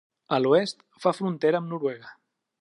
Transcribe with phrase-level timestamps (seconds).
[0.37, 2.17] A l'oest fa frontera amb Noruega.